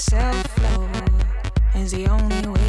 myself 0.00 0.46
float 0.52 0.88
is 1.74 1.92
the 1.92 2.06
only 2.06 2.48
way. 2.48 2.59